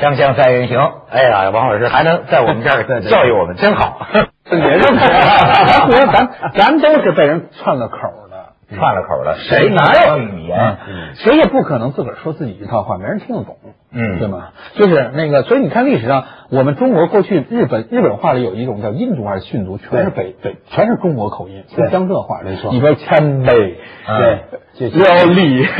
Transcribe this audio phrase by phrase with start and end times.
[0.00, 0.78] 锵锵三人行，
[1.10, 4.06] 哎呀，王老师还能在我们这儿 教育我们，真好。
[4.50, 8.23] 也是， 咱咱咱都是被人串了口的，
[8.68, 9.36] 串了口了。
[9.38, 10.76] 谁哪有语言？
[11.14, 13.56] 谁也不可能自个儿说自己一套话，没人听得懂。
[13.92, 14.48] 嗯，对吗？
[14.74, 22.72] 就是那个，所以你看历史上，我们中国过去日本日本话里有一种叫印度还是训读，全是北北，全是中国口音，江浙话，没错。
[22.72, 23.74] 你说谦卑，
[24.06, 25.64] 对，撩力，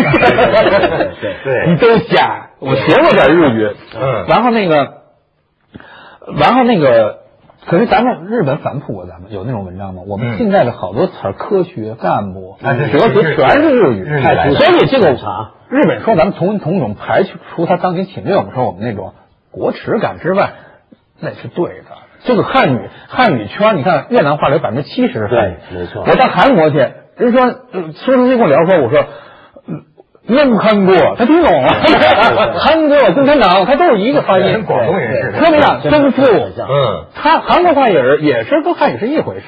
[1.21, 2.51] 对对，你都瞎。
[2.61, 3.69] 我学过点日语，
[4.01, 4.75] 嗯，然后那个，
[6.39, 7.24] 然后那个，
[7.67, 10.03] 可是咱们日本反哺过咱们，有那种文章吗？
[10.07, 14.05] 我们近代的好多词儿，科学、干部、哲学，全是日语，
[14.55, 15.53] 所以这个啥？
[15.71, 19.15] 日本说咱们同文同种，排除他当年侵略我们，说我们那种
[19.51, 20.53] 国耻感之外，
[21.21, 21.85] 那是对的。
[22.25, 26.05] 这个汉语汉语圈，你看越南话里有百分之七十对，没错。
[26.07, 26.79] 我到韩国去，
[27.17, 27.51] 人说
[27.93, 29.07] 说出去跟我聊说，我说
[30.27, 31.69] 没有看过，他听懂了。
[32.59, 36.11] 韩国共产党，他都是一个发音，广东人似的，特别像，真是
[36.69, 39.45] 嗯，他韩国话也是也是跟汉语是一回事。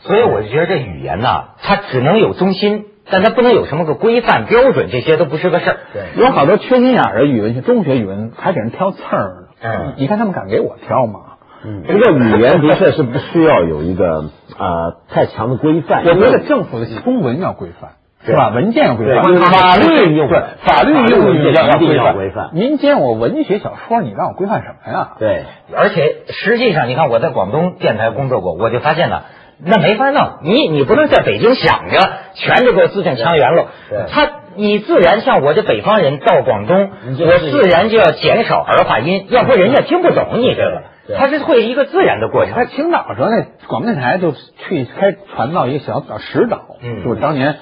[0.00, 2.86] 所以我就觉得这语言呐，它只能有中心。
[3.08, 5.76] 但它不能有什么个规范标准，这些都不是个事儿。
[5.92, 9.48] 对，有好多缺心眼儿的语文，中学语文还给人挑刺儿呢。
[9.62, 11.20] 嗯，你看他们敢给我挑吗？
[11.64, 14.24] 嗯，这个语言的确是不需要有一个
[14.58, 16.04] 呃太强的规范。
[16.04, 17.92] 我觉得政府的公文要规范，
[18.26, 18.48] 是吧？
[18.48, 22.50] 文件规范，法律用对法律用语要要规范。
[22.52, 25.12] 民间我文学小说，你让我规范什么呀？
[25.18, 29.24] 对，而且实际上，你看我在广东电台工作过，我就发现了。
[29.64, 31.98] 那没法弄，你你不能在北京想着
[32.34, 33.68] 全都给我字正腔圆了。
[34.10, 36.90] 他你自然像我这北方人到广东，
[37.26, 40.82] 我自然就要减少儿化音，要不人家听不懂你这个。
[41.16, 42.54] 他是会一个自然的过程。
[42.56, 46.62] 在青岛时候，那广播电台就去开传到一个小岛石岛，
[47.04, 47.56] 就是当年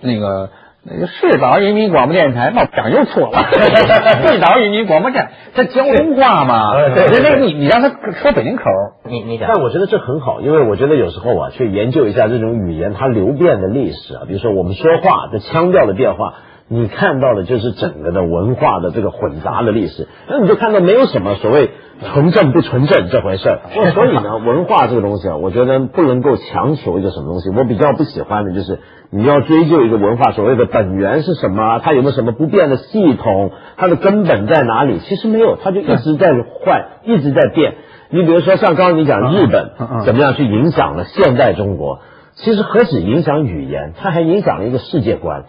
[0.00, 0.50] 那个。
[0.82, 3.44] 那个市岛人民广播电台，那讲又错了。
[3.52, 6.72] 市岛人民广播站，它交通话嘛。
[6.74, 8.62] 对对对，你你让他说北京口，
[9.04, 9.50] 你你讲。
[9.52, 16.32] 但我觉得这很好，因为我觉得有时候啊，去研究一下这种语言它流变的历史啊，比如说我们说话的腔调的变化。
[16.72, 21.70] 你看到的就是整个的文化的这个混杂的历史，那你就看到没有什么所谓
[22.12, 23.58] 纯正不纯正这回事儿。
[23.90, 27.50] 所以呢，文化这个东西啊，我觉得不能够强求一个什么东西。
[27.50, 28.78] 我比较不喜欢的就是
[29.10, 35.00] 你要追究一个文化所谓的本源是什么，它有没有什么不变的系统，它的根本在哪里？
[35.00, 36.32] 其实没有，它就一直在
[36.64, 37.74] 换，一直在变。
[38.10, 39.72] 你比如说像刚刚你讲日本
[40.04, 41.98] 怎么样去影响了现代中国。
[42.34, 45.44] 其实何止影响语言，它还影响了一个世界观。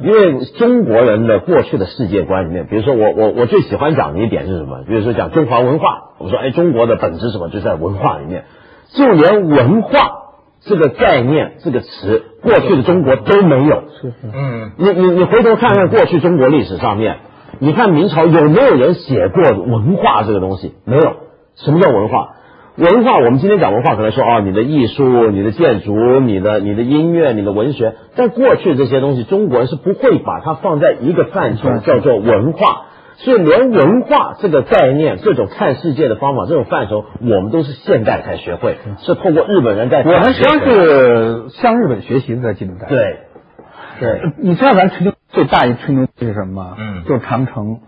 [0.00, 4.82] 因为中国人的过去的世界观里面，比如说我我我最喜欢讲的一点是什么？
[4.86, 7.48] 比如说讲中华文化，我说哎，中国的本质什么？
[7.48, 8.44] 就在文化里面。
[8.92, 9.90] 就连文化
[10.60, 13.84] 这个概念这个词，过去的中国都没有。
[14.00, 14.14] 是是。
[14.32, 14.72] 嗯。
[14.76, 17.16] 你你你回头看看过去中国历史上面，
[17.58, 20.74] 你看明朝有没有人写过文化这个东西？
[20.84, 21.16] 没有。
[21.56, 22.34] 什么叫文化？
[22.76, 32.86] 文化，我们今天讲文化，可能说啊，你的艺术、你的建筑、你的你的音乐、你的文学，在过去这些东西，中国人是不会把它放在一个范畴叫做文化，
[33.18, 40.02] 所以连文化这个概念、这种看世界的方法、这种范畴，我们都是现代才学会，是透过日本人在。
[40.02, 42.88] 我们实际上是向日本学习的，在近代。
[42.88, 43.18] 对，
[44.00, 46.74] 对，你知道咱吹牛最大一吹牛是什么吗？
[46.76, 47.78] 嗯，就是长城。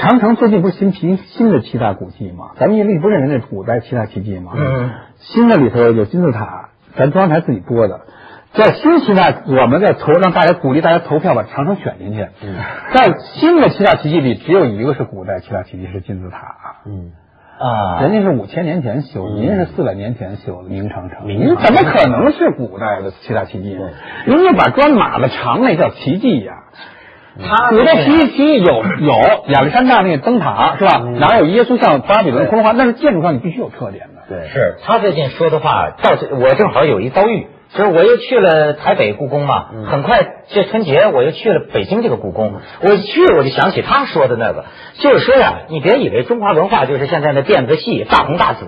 [0.00, 2.52] 长城最近不是新评新的七大古迹吗？
[2.56, 4.52] 咱们一直不认为那是古代七大奇迹吗？
[4.56, 8.00] 嗯，新的里头有金字塔，咱中央台自己播的。
[8.54, 12.26] 在新七大，我们在投让大家鼓励大家投票把长城选进去。
[12.42, 12.54] 嗯，
[12.94, 16.38] 在新的七大奇迹里，只有一个是古代七大奇迹，是金字塔。
[16.86, 17.12] 嗯
[17.58, 23.78] 啊，人家是五千年前修的，您是四百年前修的明长城，您怎么可能是古代的七大奇迹？
[24.24, 26.54] 人家把砖码的长，那叫奇迹呀。
[27.38, 30.98] 他古代奇迹有有亚历山大那个灯塔是吧？
[31.18, 32.72] 哪有耶稣像巴比伦骷髅花？
[32.72, 34.22] 那是建筑上你必须有特点的。
[34.28, 44.64] 对，是他最近说的话，倒是我正好有一遭遇，就是我又去了台北故宫嘛，很快这春节我又去了北京这个故宫，我去我就想起他说的那个，
[44.94, 48.66] 就是说呀，你别以为中华文化就是现在的电子戏大红大紫，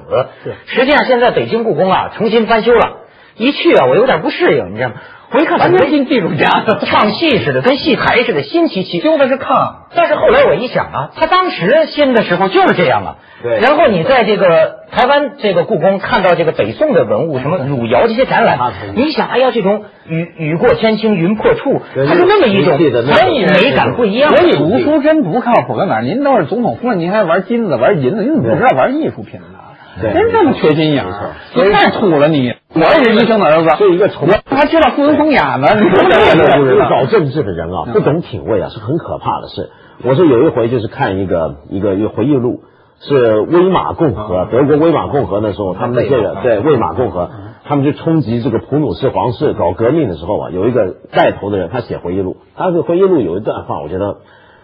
[0.67, 2.99] 实际上现在北京故宫啊重新翻修了，
[3.37, 4.94] 一去啊我有点不适应，你知道吗？
[5.34, 9.00] 我一看，完全新技术家， 唱戏似的，跟戏台似的，新奇奇。
[9.00, 13.17] 修的是炕，但是后来我一想啊，他当时新的时候就是这样啊。
[13.43, 13.58] 对。
[13.61, 18.58] 然后你在这个台湾这个故宫看到这个北宋的文物，什么汝窑这些展览，
[18.94, 22.76] 你想，哎呀，这种雨雨过天青云破处，它是那么一种，
[23.14, 24.37] 所以美感不一样。
[24.37, 26.02] 所以读书真不靠谱在哪儿？
[26.02, 29.58] 您都是总统夫人，您还玩金子、玩银子，您怎么不知道玩艺术品呢？
[30.00, 31.33] 真这么缺心眼儿？
[31.55, 32.55] 你太土了你！
[32.75, 35.69] 我也是医生的儿子，就一个从还 知道傅文风雅呢。
[35.75, 39.71] 你说这个搞政治的人啊，不懂品味啊，是很可怕的事。
[40.05, 42.62] 我是有一回就是看一个一个一个回忆录，
[43.00, 47.31] 是威玛共和，德国威玛共和的时候，他们的这个对威玛共和，
[47.65, 54.17] 他们就冲击这个普鲁士皇室搞革命的时候啊，有一个带头的人，他写回忆录，他的回忆录有一段话，我觉得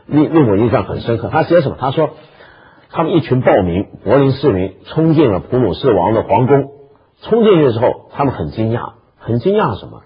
[0.06, 1.28] 令令我印象很深刻。
[1.30, 1.76] 他写什么？
[1.78, 2.10] 他说
[2.90, 6.70] 他们一群暴民，柏林市民冲进了普鲁士王的皇宫，
[7.22, 10.02] 冲进去的时候，他们很惊讶，很惊讶什么？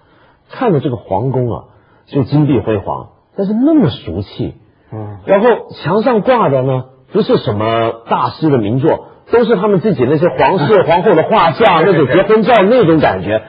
[0.51, 1.65] 看着这个皇宫啊，
[2.07, 4.57] 就金碧辉煌，但是那么俗气。
[4.93, 13.43] 嗯，然后墙上挂的呢，不是什么大师的名作，都是他们自己那些皇室 皇后的画像，那种结婚照那种感觉。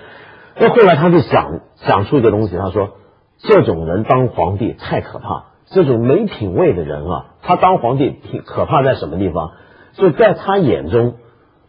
[0.55, 2.91] 那后来他就想想出一个东西，他说
[3.39, 9.51] 这种人当皇帝太可怕，这种没品位的人啊，他当皇帝挺可怕在什么地方？
[9.93, 11.15] 就在他眼中，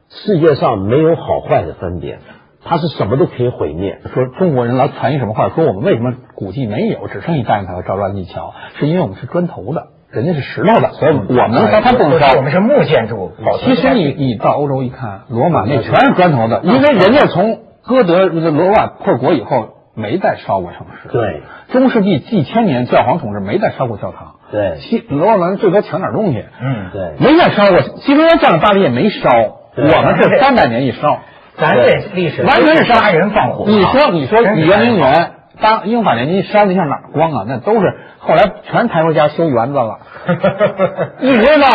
[0.09, 2.19] 世界上没有好坏的分别。
[2.67, 4.01] 他是什么都可以毁灭。
[4.15, 5.51] 说中国人老传一什么话？
[5.51, 8.55] 说我们为什么古迹没有，只剩一大雁塔和赵庄一桥？
[8.79, 12.39] 是因为我们是砖头的，人家是石头的，所以我们他不能烧。
[12.39, 13.33] 我们是木建筑。
[13.59, 21.09] 其实你你到欧洲一看，罗马那全是砖头的，因为人家从哥德罗马破国以后没再烧过城市。
[21.09, 21.43] 对，
[21.73, 24.35] 中世纪几千年教皇统治没再烧过教堂。
[24.51, 26.45] 对，西罗马人最多抢点东西。
[26.61, 27.81] 嗯，对，没再烧过。
[27.81, 29.31] 西班牙占了巴黎也没烧，
[29.77, 31.21] 我们是三百年一烧。
[31.57, 33.65] 咱这历史完全是杀人放火。
[33.69, 35.31] 你说，你说，圆明园
[35.61, 37.45] 当英法联军烧那下哪光啊？
[37.47, 39.99] 那都是后来全抬回家修园子了。
[41.23, 41.69] 你知道，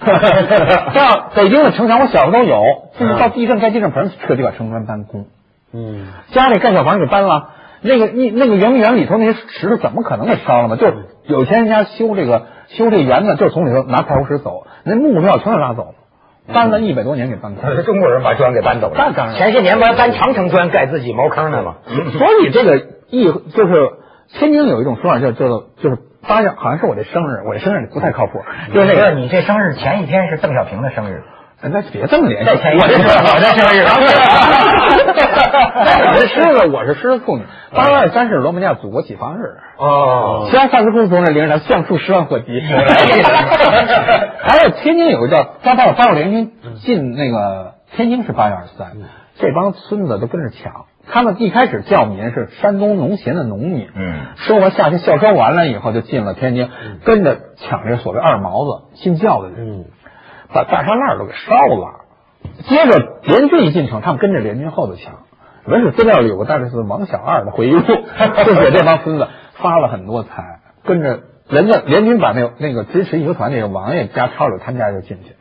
[0.94, 2.62] 像北京的城墙，我小时候都有，
[2.98, 5.26] 就是到地震盖地震棚，彻底把城砖搬空。
[5.72, 7.50] 嗯，家里盖小房给搬了。
[7.82, 10.76] 那个一那个圆明园里头那些石头怎么可能给烧了嘛？
[10.76, 10.94] 就是
[11.24, 15.94] 有钱人家修这个修这园子，就是从里头拿太湖石走，那木料全给拉走了。
[16.52, 18.94] 搬了一百多年给搬空，是中国人把砖给搬走了。
[18.96, 21.76] 那当然，前些年不还搬长城砖盖自己茅坑呢吗？
[21.86, 22.76] 所以这个
[23.08, 23.24] 意
[23.54, 23.90] 就是
[24.32, 25.96] 天津有一种说法叫叫做就是
[26.26, 28.40] 八月，好像是我的生日，我的生日不太靠谱。
[28.74, 31.22] 就是那个你这生日前一天是邓小平的生日。
[31.62, 33.84] 那别这么联系， 我这是我的生日。
[36.08, 37.44] 我是狮子，我是狮子处女。
[37.72, 39.42] 八月二十三是罗马尼亚祖国解放日。
[39.76, 40.48] 哦。
[40.50, 42.60] 西安萨斯库从那领上像素十万火急。
[44.42, 46.52] 还有天津有个叫八八八路联军
[46.82, 48.92] 进那个天津是八月二十三，
[49.38, 50.86] 这帮孙子都跟着抢。
[51.12, 56.70] 他们一开始教民是山东农闲的农民，嗯，收完下去校收完了以后就进了天津，
[57.04, 59.56] 跟着抢这所谓二毛子信教的人。
[59.80, 59.84] 嗯。
[60.52, 62.04] 把大栅栏都给烧了，
[62.68, 65.14] 接着联军一进城，他们跟着联军后头抢。
[65.66, 67.82] 文史资料里有个大概是王小二的回忆录，
[68.44, 75.36] 就写这帮孙子发了很多财，跟着人家联军把那个那个支持义和团那个王爷家抄了，他们家就进去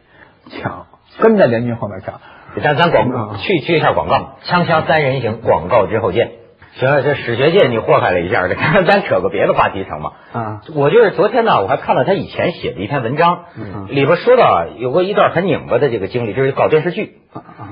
[0.62, 0.88] 抢，
[1.20, 2.20] 跟着联军后面抢。
[2.64, 6.32] 咱咱广告去去一下广告，锵锵三人行，广告之后见。
[6.80, 10.12] 行了，这史学界你祸害了一下，这咱扯个别的话题成吗？
[10.31, 13.46] 啊，我就是昨天呢，我还看到他以前写的一篇文章，
[13.90, 17.18] 里边说到有过一段很拧巴的这个经历，就是搞电视剧。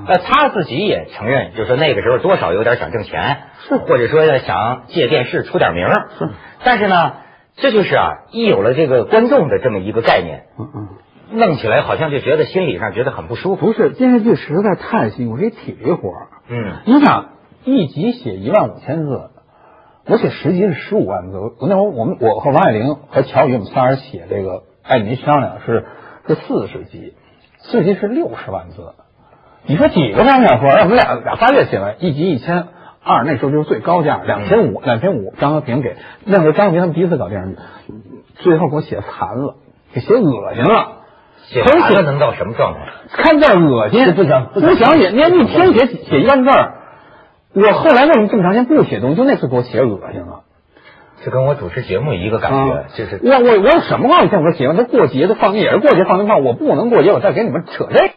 [0.06, 3.38] 呃，他自己也承认，就是说那个时候多少有点想挣钱，
[3.86, 5.86] 或者说要想借电视出点名。
[6.18, 6.28] 是，
[6.62, 7.12] 但是呢，
[7.56, 13.66] 这就是啊，一有了这个观众的这么一个概念，嗯嗯，弄起来好像就觉得心理上觉得很不舒服。
[13.66, 16.12] 不是电视剧实在太辛苦，是体力活。
[16.48, 17.37] 嗯，你想。
[17.76, 19.30] 一集写一万五千字，
[20.06, 21.38] 我写十集是十五万字。
[21.60, 25.84] 我那会儿我们我和王爱玲和乔宇我们仨人写这个，爱，你商量是
[26.26, 27.14] 是四十集，
[27.58, 28.94] 四十集是六十万字。
[29.66, 30.68] 你说几个张小说？
[30.70, 32.68] 让我们俩俩仨月写完一集一千
[33.04, 35.34] 二，那时候就是最高价，两千五两千五。
[35.38, 37.58] 张和平给那时候张和平他们第一次搞电视剧，
[38.36, 39.56] 最后给我写残了，
[39.92, 40.94] 给写恶心了。
[41.48, 42.80] 写残了能到什么状态？
[43.10, 46.50] 看这恶心，不想不想写，连一天写写一万字。
[47.60, 49.16] 我后来为什么这么长时间不写东西？
[49.16, 50.44] 就那次给我写恶心了，
[51.24, 54.66] 就跟我主持节目一个感觉，就是我我我有什么话你跟我说写？
[54.72, 58.12] 他过节都放也是过节放鞭炮，我不能过节，我再给你们扯这。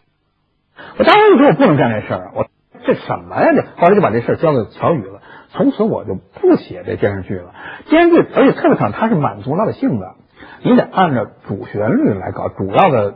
[0.98, 2.46] 我当时就说我不能干这事儿，我
[2.86, 3.48] 这什么呀？
[3.54, 5.20] 这后来就把这事儿交给乔宇了。
[5.50, 7.52] 从此我就不写这电视剧了。
[7.88, 10.14] 电视剧而且特别长，它是满足老百姓的，
[10.62, 13.14] 你得按照主旋律来搞，主要的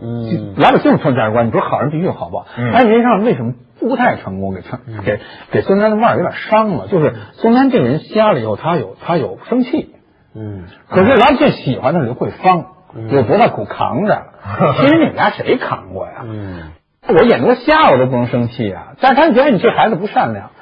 [0.57, 1.47] 老百姓成价值观。
[1.47, 2.47] 你说好人必须好不好？
[2.73, 3.55] 但实际上为什么？
[3.79, 6.87] 不太成功，给成给给孙丹的腕儿有点伤了。
[6.89, 9.95] 就是孙丹这个人瞎了以后，他有他有生气，
[10.35, 12.65] 嗯，可是老百姓喜欢他就会方，
[13.11, 14.23] 有多大苦扛着。
[14.81, 16.25] 其实你们家谁扛过呀？
[16.25, 16.71] 嗯，
[17.07, 18.95] 我眼睛瞎我都不能生气啊。
[18.99, 20.53] 但是他觉得你这孩子不善良，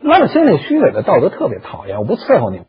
[0.00, 2.62] 老百姓那虚伪的道德特别讨厌，我不伺候你。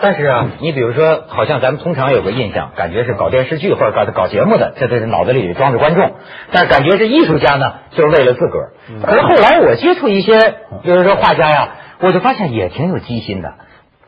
[0.00, 6.14] 但是啊，你比如说，好像咱们通常有个印象，感觉是搞电视剧或者搞搞节目的，这这脑子里装着观众。
[6.50, 8.72] 但是感觉这艺术家呢，就是为了自个儿。
[9.02, 11.68] 可是后来我接触一些，比如说画家呀，
[12.00, 13.54] 我就发现也挺有机心的。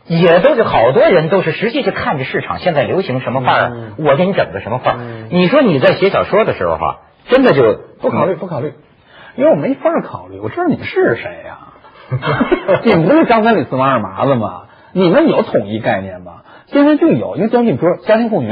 [0.08, 5.00] 也都是好多人都是实际是看着市场现在流行什么范儿，我给你整个什么范儿。
[5.30, 8.74] 你说你在写小说的时候哈，真的就不考虑不考虑，
[9.34, 11.58] 因为我没法考虑，我知道你们是谁呀？
[12.84, 14.65] 你们不是张三李四王二麻子吗？
[14.96, 16.40] 你们有统一概念吗？
[16.72, 18.50] 电视剧有，因为电视剧比如说家庭妇女，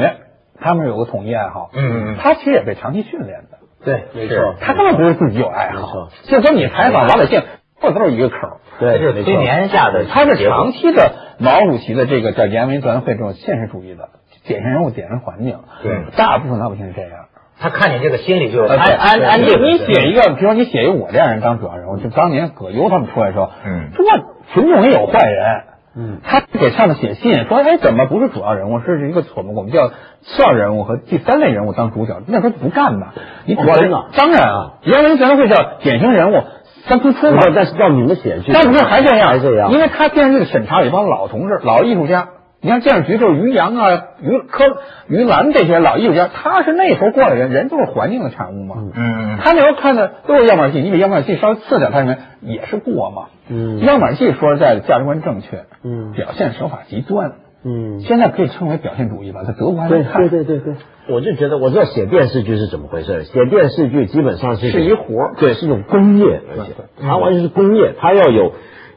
[0.60, 7.42] 他们有个统一爱好，嗯嗯，他其实也被长期训练的，对，没错，他根本不是自己有爱好，就跟你采访老百姓，
[7.80, 8.36] 或者都是一个口，
[8.78, 14.10] 对，就是催眠下的，他是长期的毛主席的这个叫言为团会这种现实主义的
[14.46, 17.12] 典型人物、典型环境，对，大部分老百姓是这样。
[17.58, 19.62] 他看你这个心里就安安安定。
[19.62, 24.04] 你写一个，比如说你写一个我这样人当主要人物，就当年葛优他们出来的时候，嗯，这
[24.52, 25.62] 群众也有坏人，
[25.96, 33.06] 嗯，他给上面写信说，哎，怎么不是主要人物，是一个我们我们叫次要人物和第三类人物当主角，那时候不干的。
[33.46, 36.42] 你主要人啊，当然啊，原文全会叫典型人物
[36.86, 42.28] 三突出嘛，但是到你们写去，但不是还这样，还这样，因为他电视剧的审查有一帮老同志、老艺术家。
[42.64, 44.64] 你看电视局就是于洋啊、于科、
[45.06, 48.76] 于兰这些老艺术家，他是那时候过来人，人都是环境的产物嘛。
[48.94, 53.24] 嗯，他那时候看的都是样板戏，你比样板戏稍微次点，他认为也是过嘛。
[53.50, 57.32] 嗯，样板戏说实在的，价值观正确，嗯，表现手法极端，
[57.66, 60.74] 嗯，现在可以称为表现主义吧，在德国还对对对对对，
[61.10, 68.52] 我就觉得我知道写电视剧是怎么回事，写电视剧基本上是是一活对，是一种工业，而且它完全是工业，它要有。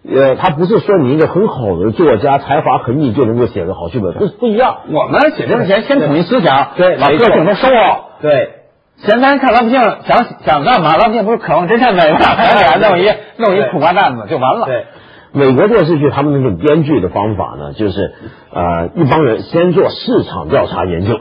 [0.09, 4.77] 呃，他不是说你一个很好的作家，才华横溢就能够写个好剧本，不不一样。
[4.89, 8.11] 我们写之前先统一思想，对，把个性都收好。
[8.21, 8.49] 对，
[8.97, 10.95] 现在看老百姓想想干嘛？
[10.95, 12.19] 老百姓不是渴望真善美吗？
[12.37, 14.65] 咱俩弄一弄一苦瓜蛋子就完了。
[14.65, 14.85] 对，
[15.33, 18.13] 美国电视剧他们那种编剧的方法呢，就是
[18.53, 21.19] 呃一帮人先做市场调查研究，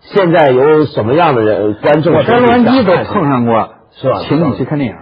[0.00, 2.14] 现在有什么样的人观众？
[2.14, 4.20] 我在洛杉矶都碰上过，是吧？
[4.26, 4.96] 请你去看电影。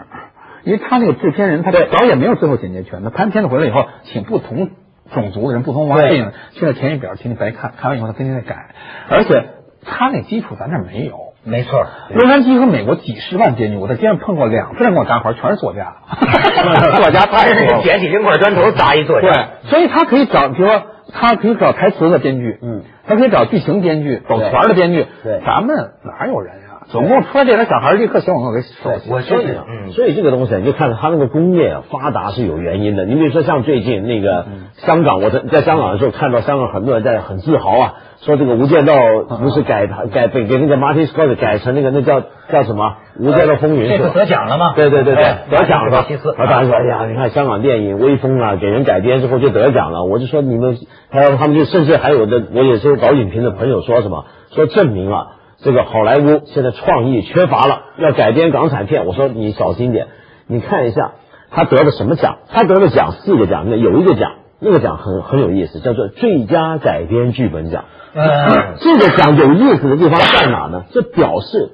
[0.65, 4.71] 因为他那个制片人，他导演没有最后剪接权，他拍片子回来以后，请不同
[5.13, 8.75] 种族的人、不同文化背景，现在填一表，请你白看，看完以后他天天在改，
[9.09, 9.45] 而且
[9.85, 11.31] 他那基础咱这没有。
[11.43, 15.97] 没错，洛杉矶和美国几十万编剧，我在街上碰过两次人跟我搭伙，全是作家，
[17.01, 19.33] 作家他是，捡起扔块砖头砸一作家。
[19.33, 20.83] 对，所以他可以找，比如说
[21.15, 26.70] 他可以找台词的编剧，嗯，他可以找剧情编剧、走团的编剧，对，咱们哪有人呀？
[26.91, 28.91] 总共出来这点小孩立刻写广告给收。
[29.13, 33.05] 我所以，嗯，所以这个东西你就看他那个工业发达是有原因的。
[33.05, 38.95] 你比如说像最近那个香港，我在在香港的时候看到香港很多人在很自豪啊，说这个《无间道》
[39.25, 44.73] 不是改改被给那个 Martin Scott 改成那个那叫叫什么《无间道风云》这个得奖了吗？
[44.75, 46.03] 对对对对，得奖了。
[46.09, 50.03] 西斯，然后大家说，哎呀，你看香港电影威风啊，给人改编之后就得奖了。
[50.05, 50.77] 我就说你们，
[51.11, 55.27] 还有他们就甚至还有的，我也是搞影评的朋友说什么，说证明啊。
[55.63, 59.05] 这个好莱坞现在创意缺乏了，要改编港产片。
[59.05, 60.09] 我说你小心点，
[60.47, 61.13] 你看一下
[61.51, 62.39] 他得了什么奖？
[62.49, 67.85] 他得了奖四个奖，那有一个奖，那个奖很很有意思，叫做最佳改编剧本奖。
[68.15, 70.85] 嗯，这个奖有意思的地方在哪呢？
[70.93, 71.73] 这表示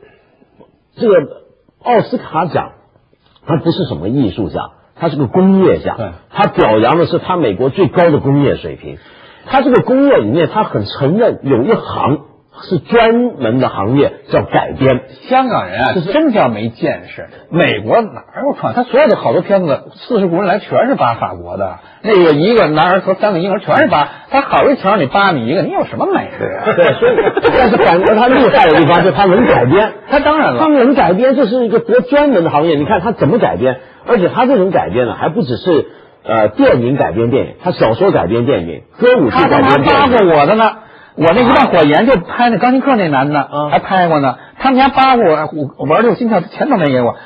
[0.97, 1.15] 这个
[1.81, 2.73] 奥斯卡奖
[3.47, 5.97] 它不是什么艺术奖，它是个工业奖。
[5.97, 8.99] 对，它表扬的是它美国最高的工业水平。
[9.47, 12.23] 它这个工业里面，它很承认有一行。
[12.63, 15.03] 是专门的行业叫改编。
[15.29, 17.27] 香港人啊，真叫没见识。
[17.51, 18.73] 美国哪有创？
[18.75, 21.79] 他所有的好多片子，《四十国人来》全是扒法国的。
[22.03, 26.63] 那个一个男儿和三个婴儿全是扒，他好容易瞧上你扒你一个，你有什么美的呀？
[26.77, 27.17] 对，所以
[27.59, 29.93] 但是感觉他厉害的地方，就他能改编。
[30.09, 32.77] 他当然了，他能改编，这是一个多专门的行业。
[32.77, 35.87] 你看他怎么改编，而且他这种改编呢，还不只是
[36.25, 39.85] 呃电影改编电影，他小说改编电影，歌舞剧改编电影。
[39.85, 40.73] 他扒过我的呢。
[41.17, 44.37] 我那一段火焰就拍那钢琴课那男的，还拍过呢。
[44.59, 47.17] 他们家扒过我，我玩这个心跳，钱都没给我。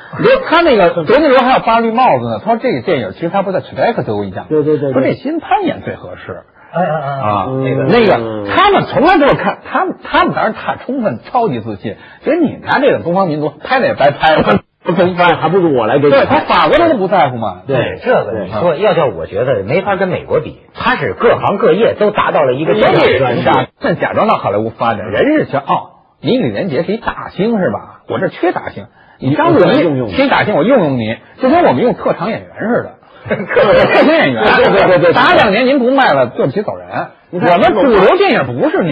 [0.45, 2.39] 他那个 德尼罗还要扒绿帽子呢。
[2.43, 4.45] 他说这个电影其实他不在史莱克得过一奖。
[4.49, 6.43] 对对对，说这新潘演最合适。
[6.73, 11.97] 嗯嗯嗯啊，那个那个，他们从来都是看他们，他们当然太充分，超级自信。
[12.23, 14.43] 所以你拿这个东方民族拍的也白拍了。
[14.83, 16.09] 不分翻，还不如我来给你。
[16.11, 17.61] 对他法国人都不在乎嘛。
[17.67, 23.67] 对这个你说要叫我觉得没法跟美国比，他是各行各业都达到了一个专业专家。
[23.79, 28.01] 现假装到好莱坞发展，人是骄傲，你李连杰是一大星是吧？
[28.09, 28.87] 我这缺大星，
[29.19, 32.93] 你张鲁一缺大星，我用用你，就跟我们用特长演员似的。
[33.27, 33.73] 特
[34.03, 36.87] 型演员，对对对对，打两年您不卖了，对不起走人。
[37.31, 38.91] 我们主流电影不是你，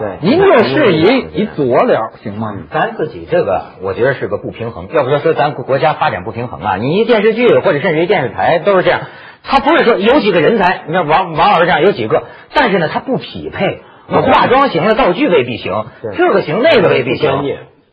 [0.00, 2.52] 对，您就是一一佐料，行吗？
[2.72, 4.88] 咱自己这个，我觉得是个不平衡。
[4.92, 9.02] 要不说说咱国家发展不平衡啊，你一电视剧或者甚至一电视台都是这样，
[9.44, 13.80] 他不是说有几个人才，你看王王老师这样有几个，但是呢，他不匹配。
[14.10, 15.84] 我化妆行了，道具未必行，
[16.16, 17.30] 这个行那个未必行。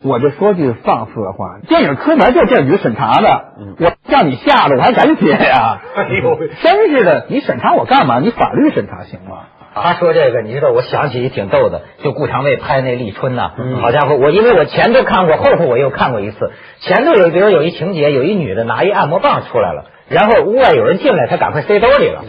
[0.05, 3.45] 我就说句放肆的话，电影科门就是电影局审查的，
[3.79, 5.81] 我让你下的，我还敢写呀？
[5.95, 8.19] 哎呦，真是的，你审查我干嘛？
[8.19, 9.47] 你法律审查行吗？
[9.73, 16.51] 他说这个，你知道，我想起一挺逗的，就顾长卫拍那立春呐，好家伙，我因为我前头看过，后头我又看过一次。
[16.79, 22.23] 前头有，比如有一情节，有一女的拿一按摩棒出来了，然后屋外有人进来，她赶快塞兜里了。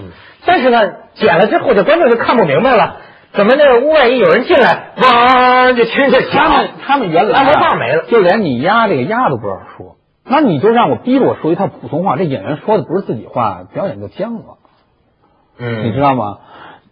[0.45, 2.97] 但是呢，剪了之后，这观众就看不明白了，
[3.37, 14.57] 怎么那个屋外一有人进来，汪就听着他们他们原来按摩棒没了，就连你丫这个丫都不让说，那你就让我逼着我说一套普通话，这演员说的不是自己话，表演就僵了。
[15.59, 16.38] 嗯，你知道吗？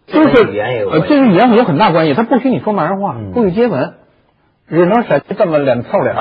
[0.05, 2.13] 就是语言也有，呃，这个语言有很大关系。
[2.13, 3.95] 他不许你说骂人话，不许接吻，
[4.69, 6.15] 只能是这么脸凑脸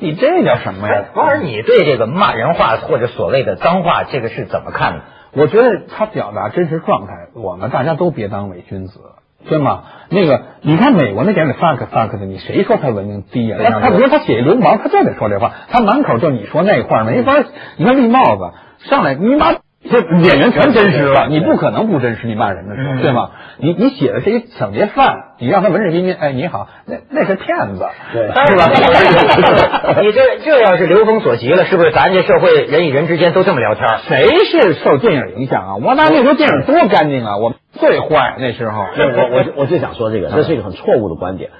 [0.00, 1.04] 你这叫什么呀？
[1.14, 5.00] 王儿，你对这个骂人话或者所谓的脏话，这个是怎么看的？
[5.34, 9.00] 我觉得他表达真实状态，我们大家都别当伪君子，
[9.48, 9.82] 对吗？
[10.08, 13.56] 那个，你看美国那点的 fuck fuck 的，你谁说他文明低呀？
[13.58, 17.42] 他他比如他写流氓，他就得说这话，他满口就你说那话没法。
[17.76, 18.52] 你看绿帽子
[18.88, 19.54] 上来，你妈。
[19.90, 22.26] 这演员全真实了，你不可能不真实。
[22.28, 23.30] 你骂人的时候，对吗？
[23.58, 29.98] 你你写的是一抢劫犯，你让他文质彬彬，哎，你好，那那是骗子，对，是吧？
[30.00, 33.86] 你这这要是流风所及了，是不是咱这社会人与人之间都这么聊天？
[34.06, 35.74] 谁是受电影影响啊？
[35.76, 38.82] 我那那时候电影多干净啊，我最坏那时候。
[38.82, 41.50] 我我我就想说这个，这是一个很错误的观点，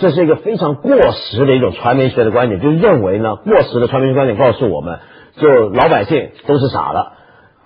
[0.00, 4.98] 这是一个非常过时的一种传媒学的观点，就是认为呢，过时的传媒学观点告诉我们，
[5.36, 7.12] 就老百姓都是傻的。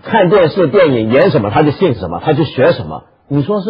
[0.03, 3.05] 看电视、电影演什么，他就信什么，他就学什么。
[3.29, 3.69] 你说是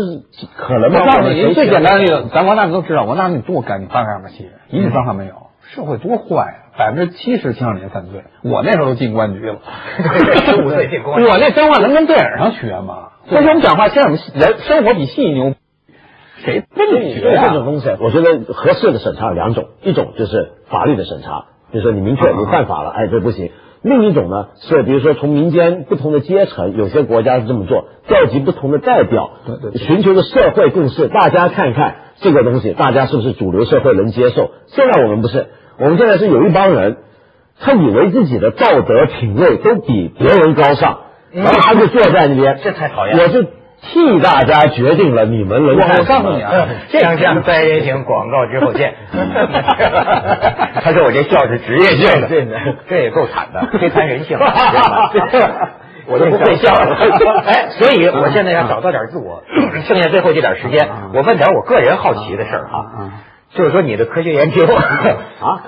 [0.56, 1.00] 可能吗？
[1.00, 5.34] 我告诉你，最简单的例子，咱王大哥都知道，王大哥你多干净，脏上面戏，一句脏话没有。
[5.74, 8.24] 社会多坏啊，百分之七十青少年犯罪。
[8.42, 9.58] 我那时候都进公安局了，
[10.46, 11.22] 十五岁进公安。
[11.22, 13.10] 我那脏话能跟电影上学吗？
[13.30, 15.54] 但是我们讲话，现在我们人生活比戏牛，
[16.38, 17.88] 谁跟你学这种东西？
[18.00, 23.52] 我觉得合适的审查有两种，一种就是法律的审查，比如说你明确你犯法了，哎，这不行。
[23.82, 34.50] 另一种呢是，比如说从民间不同的阶层，有些国家是这么做，调集不同的代表，对对，寻求的社会共识，大家看看这个东西，大家是不是主流社会能接受？
[34.66, 35.46] 现在我们不是，
[35.78, 36.98] 我们现在是有一帮人，
[37.58, 40.98] 他以为自己的道德品位都比别人高尚，
[41.32, 43.59] 然后他就坐在那边，这太讨厌，我就。
[43.82, 48.94] 替大家决定了你们能看我告诉你啊，这样这样，三人行广告之后见。
[50.82, 54.38] 他说我这笑是职业性的，这也够惨的，非谈人性。
[56.06, 56.96] 我都不会笑了。
[57.46, 59.44] 哎，所以我现在要找到点自我，
[59.86, 63.10] 剩下最后这点时间，我问点我个人好奇的事儿哈。
[63.54, 65.62] 就是说你的科学研究啊，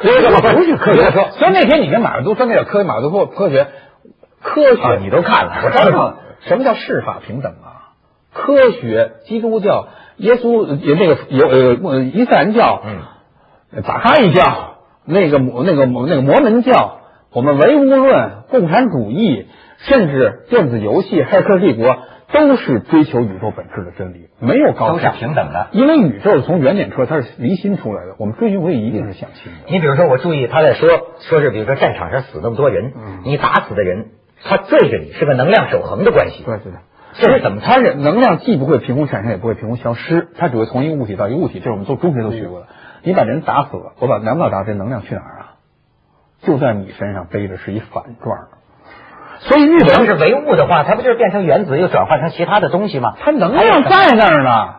[0.54, 3.66] 不是科学说，所以那天你跟马未都说那个科学，马未都说科学，
[4.42, 7.71] 科学你都看了，我知道什么叫世法平等啊？
[8.32, 11.46] 科学，基督教、耶稣也那个有
[11.88, 12.82] 呃伊斯兰教，
[13.72, 17.00] 嗯，法哈伊教，那个那个那个摩门教，
[17.32, 19.46] 我们唯物论、共产主义，
[19.78, 21.96] 甚至电子游戏、骇客帝国，
[22.32, 25.68] 都是追求宇宙本质的真理，没有高下，都是平等的。
[25.72, 29.58] 因为宇宙从原点出来，它是离心出来的，我们追寻唯一定是向心的。
[29.70, 30.88] 你比如说，我注意他在说，
[31.20, 32.92] 说是比如说战场上死那么多人，
[33.24, 34.06] 你打死的人，
[34.42, 36.42] 他对着你是个能量守恒的关系。
[36.44, 36.78] 对对的。
[37.14, 37.60] 这是怎么？
[37.62, 41.58] 它是能量既不会凭空产生，也不会凭空消失，它只会从一个物体到一个物体。
[41.58, 42.66] 这是我们做中学都学过的。
[43.02, 45.46] 你把人打死了，我把两道打，这能量去哪儿啊？
[46.42, 48.38] 就在你身上背着是一反转。
[49.40, 53.14] 所以日本要是唯物的话，它不就是变成原子又转化成其他的东西吗？
[53.20, 54.74] 它能量在那儿呢，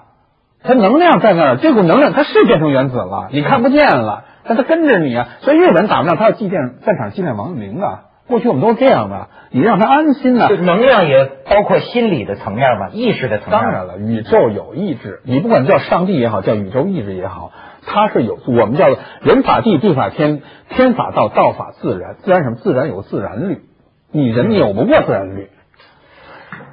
[0.63, 5.27] 它能量在那儿，这股能量它是变成原子了，你看不见了，但它跟着你啊。
[5.41, 8.05] 所以日本打不仗，它要祭奠战场祭奠亡灵啊。
[8.33, 10.49] 过去我们都是这样的，你让他安心呢。
[10.49, 13.61] 能量也包括心理的层面吧，意识的层面。
[13.61, 17.51] 当然了，宇宙有意志，你不管叫上帝也好，叫宇宙意志也好，
[17.85, 22.15] 它是有我们叫做人法地，地法天，天法道，道法自然。
[22.23, 22.55] 自然什么？
[22.55, 23.61] 自然有自然律，
[24.11, 25.49] 你人扭不过自然律，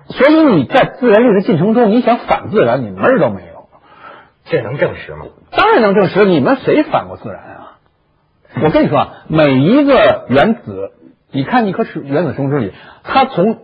[0.09, 3.69] 所以你在自然律的进程中，你想反自然，你门儿都没有。
[4.47, 5.27] 这能证实吗？
[5.51, 6.25] 当然能证实。
[6.25, 7.77] 你们谁反过自然啊？
[8.65, 10.93] 我跟你说啊，每一个原子。
[11.33, 12.73] 你看一颗是原子生质里，
[13.05, 13.59] 它从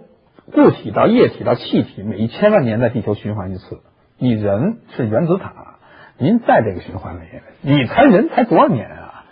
[0.52, 3.81] 固体到液体到气体，每一千万年在地球循环一次。
[4.18, 5.52] 你人是原子塔，
[6.18, 7.20] 您在这个循环里，
[7.62, 9.24] 你才人才多少年啊？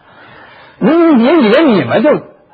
[0.79, 2.11] 您别以为你们就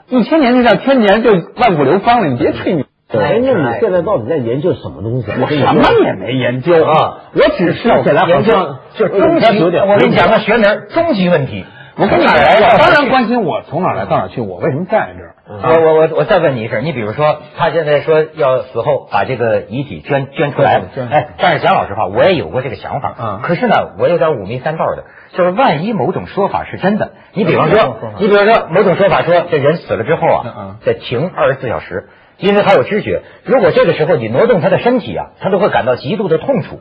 [0.08, 2.84] 一千年就叫千年就万古流芳了，你别吹牛。
[3.12, 5.30] 哎，那你现在到底在研究什么东西？
[5.30, 9.58] 我什么也没研究啊，我只是研究就是终极。
[9.58, 11.64] 我给你讲个学名，终极问题。
[12.00, 12.78] 我跟你哪来的？
[12.78, 15.34] 当然关心我从哪来到哪去，我为什么在这儿？
[15.74, 25.04] 我我我我再问你一事，你比如说，他现在说要死后把这个遗体捐捐出来，哎，但是讲老实话，我也有过这个想法，嗯，可是呢，我有点五迷三道的，
[25.36, 32.08] 就是万一某种说法是真的，你比方说，你比方说某种说法说这人死了之后啊，得停二十四小时，
[32.38, 36.80] 因为他有知觉，如果这个时候你挪动他的身体啊，他都会感到极度的痛楚。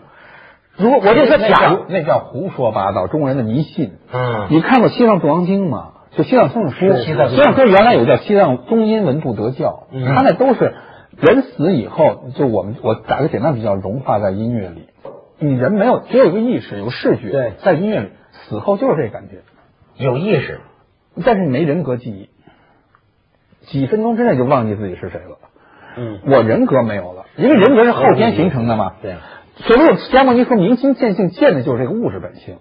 [0.79, 3.91] 如果我就说，假如那叫胡说八道，中国人的迷信。
[4.11, 5.91] 嗯，你看过《西藏度王经》吗？
[6.11, 10.73] 就西藏僧书，西藏书原来有叫西藏中阴文度德教，他那都是
[11.17, 14.87] 人死以后，就我们我打个简单比较，融化在音乐里。
[15.37, 19.41] 你人没有只有一个意识，有个视觉，对，在音乐里，死后就是这感觉，
[20.03, 20.61] 有意识，
[21.25, 22.29] 但是你没人格记忆，
[23.67, 25.37] 几分钟之内就忘记自己是谁了。
[25.97, 28.93] 嗯，我人格没有了，因为人格是后天形成的嘛。
[29.01, 29.15] 对，
[29.59, 32.57] 所谓迦摩尼说明心见性，见的就是这个物质本性，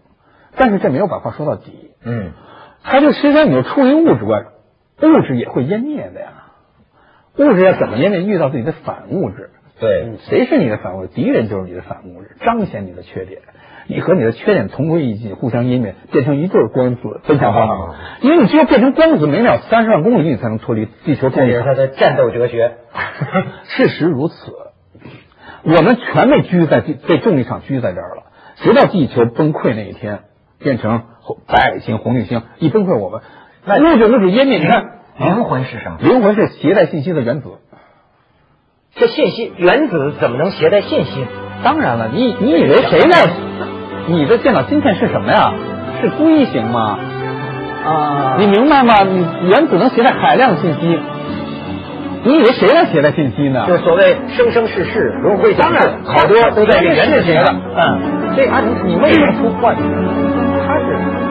[0.56, 1.92] 但是这没有把话说到底。
[2.04, 2.32] 嗯。
[2.82, 4.46] 他就实际上你就出于物质观，
[5.02, 6.28] 物质也会湮灭的呀。
[7.36, 8.22] 物质要怎么湮灭？
[8.22, 9.50] 遇到自己的反物质。
[9.80, 11.12] 对，谁是你的反物质？
[11.12, 13.42] 敌人就是你的反物质，彰显你的缺点。
[13.90, 17.94] 你和你的缺点同归于尽，互相湮灭，变成一对光子，分享光芒。
[18.20, 21.30] 因为你只有变成光子，每秒三十万公里，你才能脱离地球。
[21.30, 22.76] 这是他的战斗哲学。
[23.64, 24.52] 事实如此，
[25.76, 28.22] 我们全被拘在被重力场拘在这儿了，
[28.56, 30.20] 直到地球崩溃那一天，
[30.58, 31.02] 变成。
[31.46, 33.20] 白矮星、红巨星一崩溃，我们
[33.66, 34.58] 那物质物质湮灭。
[34.60, 34.82] 你看，
[35.18, 35.98] 灵魂是什么？
[36.00, 37.58] 灵魂是携带信息的原子。
[38.94, 41.26] 这信息原子怎么能携带信息？
[41.62, 43.28] 当然了，你你以为谁在？
[44.06, 45.52] 你的电脑芯片是什么呀？
[46.00, 46.98] 是硅型吗？
[47.84, 49.02] 啊，你明白吗？
[49.02, 50.98] 你原子能携带海量信息。
[52.24, 53.64] 你以为谁来写的信息呢？
[53.66, 55.54] 就所谓生生世世轮回。
[55.54, 57.44] 当然，好多都在这原子学的。
[57.76, 58.00] 嗯，
[58.36, 59.82] 这啊，你你为什么出幻觉？
[60.66, 61.27] 他是。